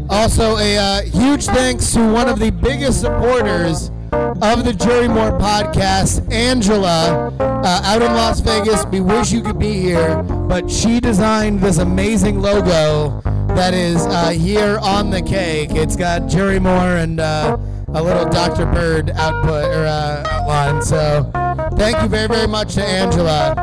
Also, 0.08 0.58
a 0.58 0.78
uh, 0.78 1.02
huge 1.02 1.46
thanks 1.46 1.92
to 1.94 2.12
one 2.12 2.30
of 2.30 2.38
the 2.38 2.52
biggest 2.52 3.02
supporters 3.02 3.90
of 4.12 4.64
the 4.64 4.74
Jury 4.74 5.08
More 5.08 5.32
podcast, 5.40 6.32
Angela, 6.32 7.34
uh, 7.40 7.82
out 7.86 8.04
in 8.04 8.14
Las 8.14 8.40
Vegas. 8.40 8.86
We 8.86 9.02
wish 9.02 9.32
you 9.32 9.42
could 9.42 9.58
be 9.58 9.74
here, 9.74 10.22
but 10.22 10.70
she 10.70 11.00
designed 11.00 11.60
this 11.60 11.80
amazing 11.80 12.40
logo 12.40 13.24
that 13.56 13.74
is 13.74 14.06
uh, 14.08 14.32
here 14.32 14.78
on 14.82 15.10
the 15.10 15.22
cake. 15.22 15.72
It's 15.72 15.96
got 15.96 16.28
Jury 16.28 16.60
More 16.60 16.98
and 16.98 17.22
uh, 17.22 17.58
a 17.88 18.04
little 18.04 18.26
Dr. 18.26 18.66
Bird 18.66 19.12
output 19.12 19.66
or 19.74 19.86
uh, 19.86 20.24
outline. 20.30 20.82
So, 20.82 21.32
thank 21.78 22.02
you 22.02 22.10
very, 22.10 22.28
very 22.28 22.48
much 22.48 22.76
to 22.76 22.84
Angela. 22.84 23.54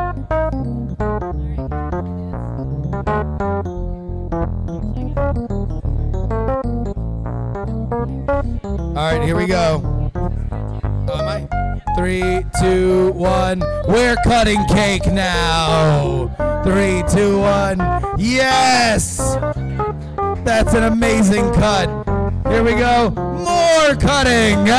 All 8.95 9.11
right, 9.11 9.21
here 9.23 9.35
we 9.35 9.45
go. 9.45 10.11
Oh, 10.15 11.19
am 11.19 11.27
I? 11.27 11.47
Three, 11.95 12.43
two, 12.59 13.11
one. 13.11 13.59
We're 13.87 14.15
cutting 14.23 14.65
cake 14.65 15.05
now. 15.05 16.29
Three, 16.63 17.03
two, 17.13 17.39
one. 17.39 17.77
Yes! 18.17 19.32
That's 20.43 20.73
an 20.73 20.83
amazing 20.83 21.53
cut. 21.53 21.87
Here 22.47 22.63
we 22.63 22.73
go. 22.73 23.11
More 23.11 23.95
cutting. 23.95 24.67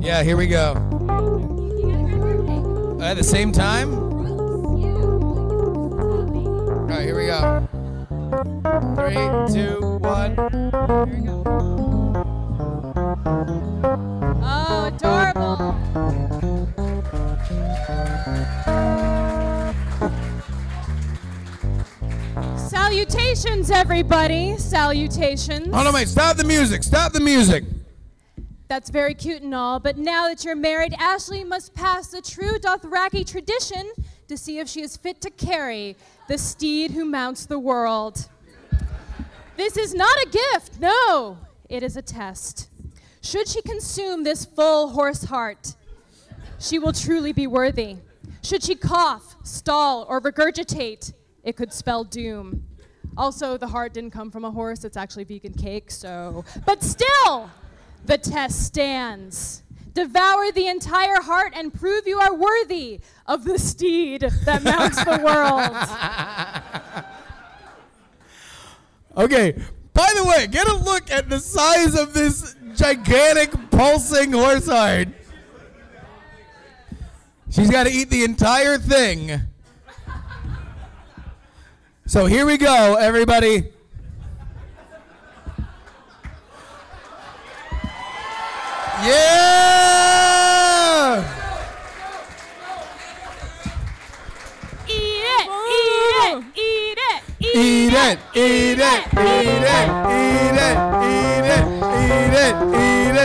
yeah, 0.00 0.22
here 0.22 0.36
we 0.36 0.46
go. 0.46 0.74
At 3.00 3.14
the 3.14 3.24
same 3.24 3.50
time? 3.50 4.15
All 6.86 6.92
right, 6.92 7.04
here 7.04 7.16
we 7.16 7.26
go. 7.26 7.68
Three, 8.94 9.16
two, 9.52 9.98
one. 9.98 10.36
Oh, 14.40 14.84
adorable. 14.86 15.74
Salutations, 22.56 23.72
everybody. 23.72 24.56
Salutations. 24.56 25.74
Hold 25.74 25.88
on, 25.88 25.92
wait. 25.92 26.06
Stop 26.06 26.36
the 26.36 26.44
music. 26.44 26.84
Stop 26.84 27.12
the 27.12 27.18
music. 27.18 27.64
That's 28.68 28.90
very 28.90 29.14
cute 29.14 29.42
and 29.42 29.56
all, 29.56 29.80
but 29.80 29.98
now 29.98 30.28
that 30.28 30.44
you're 30.44 30.54
married, 30.54 30.94
Ashley 31.00 31.42
must 31.42 31.74
pass 31.74 32.08
the 32.08 32.22
true 32.22 32.60
Dothraki 32.60 33.26
tradition 33.26 33.90
to 34.28 34.36
see 34.36 34.58
if 34.58 34.68
she 34.68 34.82
is 34.82 34.96
fit 34.96 35.20
to 35.20 35.30
carry 35.30 35.96
the 36.28 36.38
steed 36.38 36.90
who 36.92 37.04
mounts 37.04 37.46
the 37.46 37.58
world. 37.58 38.28
This 39.56 39.76
is 39.76 39.94
not 39.94 40.16
a 40.18 40.28
gift, 40.28 40.80
no, 40.80 41.38
it 41.68 41.82
is 41.82 41.96
a 41.96 42.02
test. 42.02 42.68
Should 43.22 43.48
she 43.48 43.62
consume 43.62 44.22
this 44.22 44.44
full 44.44 44.90
horse 44.90 45.24
heart, 45.24 45.74
she 46.58 46.78
will 46.78 46.92
truly 46.92 47.32
be 47.32 47.46
worthy. 47.46 47.96
Should 48.42 48.62
she 48.62 48.74
cough, 48.74 49.36
stall, 49.44 50.06
or 50.08 50.20
regurgitate, 50.20 51.12
it 51.42 51.56
could 51.56 51.72
spell 51.72 52.04
doom. 52.04 52.64
Also, 53.16 53.56
the 53.56 53.66
heart 53.66 53.94
didn't 53.94 54.10
come 54.10 54.30
from 54.30 54.44
a 54.44 54.50
horse, 54.50 54.84
it's 54.84 54.96
actually 54.96 55.24
vegan 55.24 55.54
cake, 55.54 55.90
so. 55.90 56.44
But 56.64 56.82
still, 56.82 57.50
the 58.04 58.18
test 58.18 58.66
stands. 58.66 59.62
Devour 59.96 60.52
the 60.52 60.68
entire 60.68 61.22
heart 61.22 61.54
and 61.56 61.72
prove 61.72 62.06
you 62.06 62.18
are 62.18 62.34
worthy 62.34 63.00
of 63.24 63.44
the 63.44 63.58
steed 63.58 64.20
that 64.44 64.62
mounts 64.62 65.02
the 65.02 65.20
world. 65.24 67.04
Okay. 69.18 69.58
By 69.94 70.12
the 70.14 70.24
way, 70.26 70.46
get 70.46 70.68
a 70.68 70.74
look 70.74 71.10
at 71.10 71.30
the 71.30 71.40
size 71.40 71.98
of 71.98 72.12
this 72.12 72.54
gigantic 72.74 73.50
pulsing 73.70 74.32
horse 74.32 74.68
heart. 74.68 75.08
She's 77.48 77.70
got 77.70 77.84
to 77.84 77.90
eat 77.90 78.10
the 78.10 78.22
entire 78.22 78.76
thing. 78.76 79.40
So 82.04 82.26
here 82.26 82.44
we 82.44 82.58
go, 82.58 82.96
everybody. 82.96 83.72
Yeah! 89.06 89.22
Eat 94.88 94.94
it, 94.94 96.44
eat 96.56 96.98
it, 96.98 96.98
eat 96.98 96.98
it, 96.98 97.22
Eat 97.38 97.94
it, 97.94 98.18
eat 98.34 98.80
it, 98.80 99.06
eat 99.14 99.54
it, 99.62 99.62
eat 99.62 100.58
it, 100.58 100.66
eat 101.06 101.54
it, 101.54 102.02
eat 102.02 102.34
it, 102.34 102.56
eat 102.74 103.16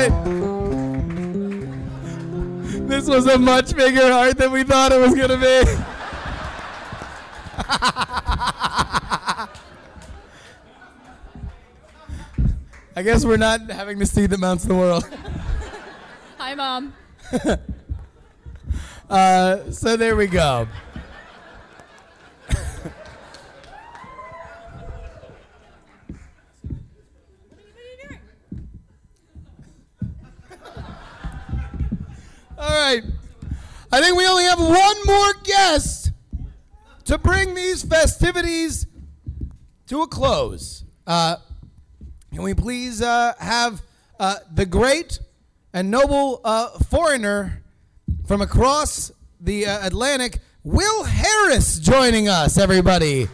it. 2.77 2.87
This 2.87 3.07
was 3.07 3.25
a 3.25 3.39
much 3.39 3.75
bigger 3.75 4.11
heart 4.11 4.37
than 4.37 4.51
we 4.51 4.63
thought 4.63 4.91
it 4.91 4.99
was 4.99 5.15
gonna 5.15 5.37
be. 5.37 5.41
I 12.95 13.01
guess 13.03 13.25
we're 13.25 13.37
not 13.37 13.71
having 13.71 13.97
the 13.97 14.05
steed 14.05 14.29
that 14.29 14.39
mounts 14.39 14.63
the 14.63 14.75
world. 14.75 15.09
Mom. 16.61 16.93
Uh, 19.09 19.69
so 19.71 19.97
there 19.97 20.15
we 20.15 20.25
go. 20.25 20.65
All 32.57 32.69
right. 32.69 33.03
I 33.91 34.01
think 34.01 34.15
we 34.15 34.25
only 34.25 34.45
have 34.45 34.59
one 34.61 34.97
more 35.05 35.33
guest 35.43 36.11
to 37.03 37.17
bring 37.17 37.53
these 37.53 37.83
festivities 37.83 38.87
to 39.87 40.03
a 40.03 40.07
close. 40.07 40.85
Uh, 41.05 41.35
can 42.31 42.43
we 42.43 42.53
please 42.53 43.01
uh, 43.01 43.33
have 43.39 43.81
uh, 44.21 44.37
the 44.53 44.65
great 44.65 45.19
and 45.73 45.89
noble 45.89 46.41
uh, 46.43 46.69
foreigner 46.79 47.63
from 48.27 48.41
across 48.41 49.11
the 49.39 49.65
uh, 49.65 49.87
Atlantic, 49.87 50.39
Will 50.63 51.03
Harris, 51.03 51.79
joining 51.79 52.27
us, 52.27 52.57
everybody? 52.57 53.27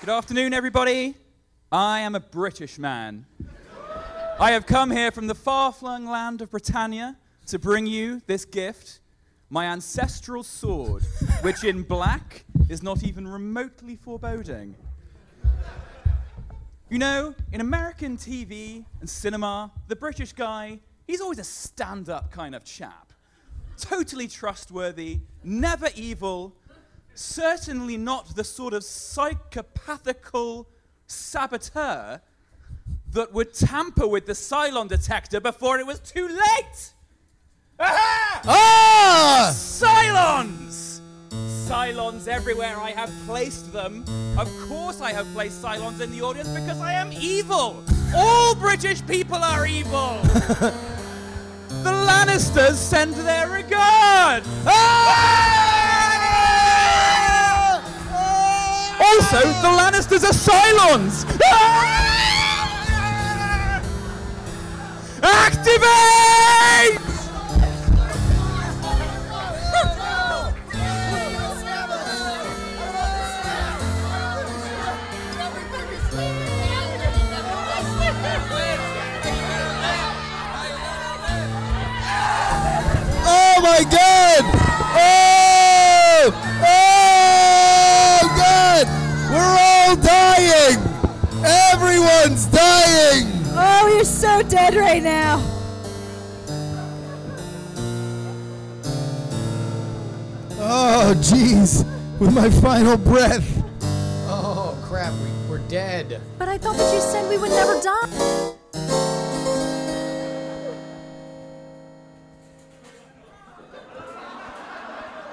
Good 0.00 0.10
afternoon, 0.10 0.52
everybody. 0.52 1.14
I 1.72 2.00
am 2.00 2.14
a 2.14 2.20
British 2.20 2.78
man. 2.78 3.24
I 4.38 4.50
have 4.50 4.66
come 4.66 4.90
here 4.90 5.10
from 5.10 5.26
the 5.26 5.34
far 5.34 5.72
flung 5.72 6.06
land 6.06 6.42
of 6.42 6.50
Britannia 6.50 7.16
to 7.46 7.58
bring 7.58 7.86
you 7.86 8.20
this 8.26 8.44
gift 8.44 9.00
my 9.48 9.66
ancestral 9.66 10.42
sword, 10.42 11.04
which 11.42 11.64
in 11.64 11.82
black 11.82 12.44
is 12.68 12.82
not 12.82 13.02
even 13.04 13.26
remotely 13.26 13.96
foreboding. 13.96 14.74
You 16.90 16.98
know, 16.98 17.34
in 17.50 17.62
American 17.62 18.18
TV 18.18 18.84
and 19.00 19.08
cinema, 19.08 19.72
the 19.88 19.96
British 19.96 20.32
guy, 20.32 20.80
he's 21.06 21.20
always 21.20 21.38
a 21.38 21.44
stand 21.44 22.10
up 22.10 22.30
kind 22.30 22.54
of 22.54 22.62
chap. 22.62 23.12
Totally 23.78 24.28
trustworthy, 24.28 25.20
never 25.42 25.88
evil, 25.96 26.54
certainly 27.14 27.96
not 27.96 28.36
the 28.36 28.44
sort 28.44 28.74
of 28.74 28.82
psychopathical 28.82 30.66
saboteur 31.06 32.20
that 33.12 33.32
would 33.32 33.54
tamper 33.54 34.06
with 34.06 34.26
the 34.26 34.32
Cylon 34.32 34.88
detector 34.88 35.40
before 35.40 35.78
it 35.78 35.86
was 35.86 36.00
too 36.00 36.28
late. 36.28 36.92
Aha! 37.80 38.42
Ah! 38.44 39.50
Cylons! 39.54 40.93
Cylons 41.64 42.28
everywhere. 42.28 42.76
I 42.76 42.90
have 42.90 43.10
placed 43.24 43.72
them. 43.72 44.04
Of 44.36 44.50
course, 44.68 45.00
I 45.00 45.12
have 45.12 45.26
placed 45.32 45.62
Cylons 45.62 46.00
in 46.02 46.10
the 46.10 46.20
audience 46.20 46.48
because 46.48 46.78
I 46.78 46.92
am 46.92 47.10
evil. 47.12 47.82
All 48.14 48.54
British 48.54 49.04
people 49.06 49.38
are 49.38 49.66
evil. 49.66 50.18
the 51.82 51.90
Lannisters 51.90 52.74
send 52.74 53.14
their 53.14 53.48
regard. 53.48 54.42
Ah! 54.66 55.24
Also, 59.00 59.40
the 59.62 59.68
Lannisters 59.68 60.24
are 60.24 60.34
Cylons. 60.34 61.24
Ah! 61.44 62.04
Activate! 65.22 67.03
Dying! 92.54 93.26
Oh, 93.56 93.92
you're 93.94 94.04
so 94.04 94.42
dead 94.42 94.74
right 94.74 95.02
now. 95.02 95.42
Oh 100.66 101.12
jeez! 101.18 101.84
With 102.18 102.32
my 102.34 102.48
final 102.48 102.96
breath. 102.96 103.62
Oh 104.26 104.78
crap! 104.82 105.12
We, 105.14 105.28
we're 105.50 105.68
dead. 105.68 106.20
But 106.38 106.48
I 106.48 106.56
thought 106.56 106.76
that 106.76 106.94
you 106.94 107.00
said 107.00 107.28
we 107.28 107.36
would 107.36 107.50
never 107.50 107.80
die. 107.80 108.54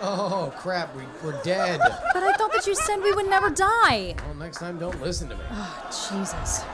Oh 0.03 0.51
crap! 0.57 0.95
We, 0.95 1.03
we're 1.23 1.41
dead. 1.43 1.79
But 1.79 2.23
I 2.23 2.33
thought 2.33 2.51
that 2.53 2.65
you 2.67 2.75
said 2.75 3.01
we 3.01 3.13
would 3.13 3.29
never 3.29 3.49
die. 3.49 4.15
Well, 4.25 4.35
next 4.35 4.57
time, 4.57 4.79
don't 4.79 4.99
listen 4.99 5.29
to 5.29 5.35
me. 5.35 5.43
Oh, 5.51 6.07
Jesus. 6.09 6.65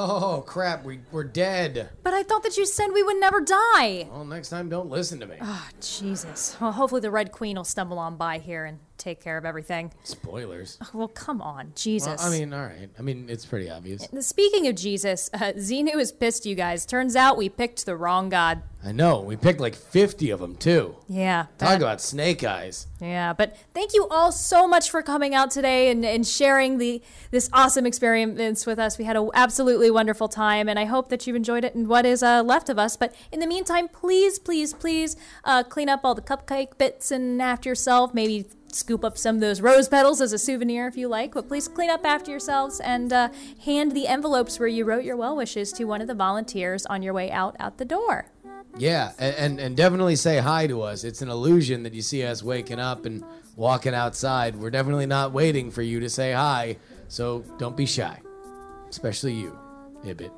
Oh 0.00 0.44
crap! 0.46 0.84
We, 0.84 1.00
we're 1.10 1.24
dead. 1.24 1.90
But 2.04 2.14
I 2.14 2.22
thought 2.22 2.44
that 2.44 2.56
you 2.56 2.64
said 2.66 2.92
we 2.92 3.02
would 3.02 3.18
never 3.18 3.40
die. 3.40 4.08
Well, 4.08 4.24
next 4.24 4.48
time, 4.48 4.68
don't 4.68 4.88
listen 4.88 5.18
to 5.18 5.26
me. 5.26 5.34
Oh, 5.40 5.68
Jesus. 5.80 6.56
Well, 6.60 6.70
hopefully 6.70 7.00
the 7.00 7.10
Red 7.10 7.32
Queen 7.32 7.56
will 7.56 7.64
stumble 7.64 7.98
on 7.98 8.16
by 8.16 8.38
here 8.38 8.64
and 8.64 8.78
take 8.98 9.20
care 9.20 9.38
of 9.38 9.44
everything. 9.44 9.92
Spoilers. 10.04 10.78
Well, 10.92 11.08
come 11.08 11.40
on, 11.40 11.72
Jesus. 11.74 12.18
Well, 12.18 12.32
I 12.32 12.38
mean, 12.38 12.52
all 12.52 12.64
right. 12.64 12.90
I 12.98 13.02
mean, 13.02 13.26
it's 13.28 13.46
pretty 13.46 13.70
obvious. 13.70 14.06
Speaking 14.20 14.66
of 14.66 14.74
Jesus, 14.74 15.30
uh, 15.32 15.52
Xenu 15.56 15.94
is 15.96 16.12
pissed, 16.12 16.44
you 16.44 16.54
guys. 16.54 16.84
Turns 16.84 17.14
out 17.16 17.36
we 17.36 17.48
picked 17.48 17.86
the 17.86 17.96
wrong 17.96 18.28
god. 18.28 18.62
I 18.84 18.92
know. 18.92 19.20
We 19.20 19.36
picked 19.36 19.60
like 19.60 19.74
50 19.74 20.30
of 20.30 20.38
them 20.38 20.56
too. 20.56 20.94
Yeah. 21.08 21.46
Talk 21.58 21.78
about 21.78 22.00
snake 22.00 22.44
eyes. 22.44 22.86
Yeah, 23.00 23.32
but 23.32 23.56
thank 23.74 23.92
you 23.92 24.06
all 24.08 24.30
so 24.30 24.68
much 24.68 24.90
for 24.90 25.02
coming 25.02 25.34
out 25.34 25.50
today 25.50 25.90
and, 25.90 26.04
and 26.04 26.26
sharing 26.26 26.78
the 26.78 27.02
this 27.30 27.50
awesome 27.52 27.86
experience 27.86 28.66
with 28.66 28.78
us. 28.78 28.96
We 28.96 29.04
had 29.04 29.16
an 29.16 29.30
absolutely 29.34 29.90
wonderful 29.90 30.28
time, 30.28 30.68
and 30.68 30.78
I 30.78 30.84
hope 30.84 31.08
that 31.08 31.26
you've 31.26 31.36
enjoyed 31.36 31.64
it 31.64 31.74
and 31.74 31.88
what 31.88 32.06
is 32.06 32.22
uh, 32.22 32.42
left 32.42 32.68
of 32.68 32.78
us. 32.78 32.96
But 32.96 33.14
in 33.32 33.40
the 33.40 33.46
meantime, 33.46 33.88
please, 33.88 34.38
please, 34.38 34.72
please 34.72 35.16
uh, 35.44 35.64
clean 35.64 35.88
up 35.88 36.00
all 36.04 36.14
the 36.14 36.22
cupcake 36.22 36.78
bits 36.78 37.10
and 37.10 37.42
after 37.42 37.68
yourself. 37.68 38.14
Maybe 38.14 38.46
scoop 38.72 39.04
up 39.04 39.18
some 39.18 39.36
of 39.36 39.40
those 39.40 39.60
rose 39.60 39.88
petals 39.88 40.20
as 40.20 40.32
a 40.32 40.38
souvenir 40.38 40.86
if 40.86 40.96
you 40.96 41.08
like. 41.08 41.34
But 41.34 41.48
please 41.48 41.68
clean 41.68 41.90
up 41.90 42.04
after 42.04 42.30
yourselves 42.30 42.80
and 42.80 43.12
uh, 43.12 43.28
hand 43.64 43.92
the 43.92 44.06
envelopes 44.06 44.58
where 44.58 44.68
you 44.68 44.84
wrote 44.84 45.04
your 45.04 45.16
well 45.16 45.36
wishes 45.36 45.72
to 45.74 45.84
one 45.84 46.00
of 46.00 46.06
the 46.06 46.14
volunteers 46.14 46.86
on 46.86 47.02
your 47.02 47.12
way 47.12 47.30
out 47.30 47.56
out 47.58 47.78
the 47.78 47.84
door. 47.84 48.30
Yeah, 48.76 49.12
and, 49.18 49.34
and 49.36 49.60
and 49.60 49.76
definitely 49.76 50.16
say 50.16 50.38
hi 50.38 50.66
to 50.66 50.82
us. 50.82 51.04
It's 51.04 51.22
an 51.22 51.28
illusion 51.28 51.82
that 51.82 51.94
you 51.94 52.02
see 52.02 52.24
us 52.24 52.42
waking 52.42 52.78
up 52.78 53.06
and 53.06 53.24
walking 53.56 53.94
outside. 53.94 54.56
We're 54.56 54.70
definitely 54.70 55.06
not 55.06 55.32
waiting 55.32 55.70
for 55.70 55.82
you 55.82 56.00
to 56.00 56.08
say 56.08 56.32
hi, 56.32 56.76
so 57.08 57.44
don't 57.58 57.76
be 57.76 57.86
shy, 57.86 58.20
especially 58.88 59.34
you, 59.34 59.58
Ibit. 60.04 60.30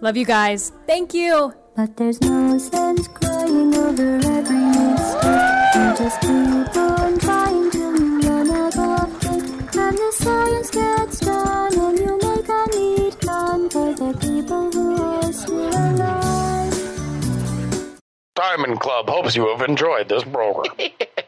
Love 0.00 0.16
you 0.16 0.26
guys. 0.26 0.72
Thank 0.86 1.14
you. 1.14 1.54
But 1.74 1.96
there's 1.96 2.20
no 2.20 2.58
sense 2.58 3.08
crying 3.08 3.74
over 3.74 4.16
every 4.16 4.56
mistake. 4.56 5.96
Just 5.96 6.20
keep 6.20 6.85
faith. 10.26 10.70
Science 10.70 10.70
gets 10.70 11.20
done, 11.20 11.78
and 11.78 11.98
you 11.98 12.18
make 12.18 12.48
a 12.48 12.66
neat 12.76 13.18
plan 13.20 13.70
for 13.70 13.94
the 13.94 14.18
people 14.20 14.70
who 14.72 14.96
are 15.02 15.32
still 15.32 15.68
alive. 15.68 16.74
Diamond 18.34 18.80
Club 18.80 19.08
hopes 19.08 19.36
you 19.36 19.48
have 19.48 19.62
enjoyed 19.62 20.08
this 20.08 20.24
program. 20.24 20.74